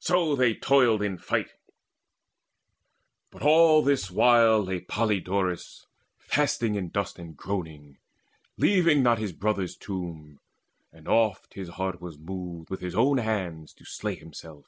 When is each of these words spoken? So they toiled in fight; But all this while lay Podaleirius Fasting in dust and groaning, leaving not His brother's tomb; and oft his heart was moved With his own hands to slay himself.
So 0.00 0.36
they 0.36 0.52
toiled 0.54 1.00
in 1.00 1.16
fight; 1.16 1.52
But 3.30 3.40
all 3.40 3.80
this 3.80 4.10
while 4.10 4.62
lay 4.62 4.80
Podaleirius 4.82 5.86
Fasting 6.18 6.74
in 6.74 6.90
dust 6.90 7.18
and 7.18 7.34
groaning, 7.34 7.96
leaving 8.58 9.02
not 9.02 9.16
His 9.18 9.32
brother's 9.32 9.74
tomb; 9.74 10.38
and 10.92 11.08
oft 11.08 11.54
his 11.54 11.70
heart 11.70 11.98
was 11.98 12.18
moved 12.18 12.68
With 12.68 12.80
his 12.80 12.94
own 12.94 13.16
hands 13.16 13.72
to 13.72 13.86
slay 13.86 14.16
himself. 14.16 14.66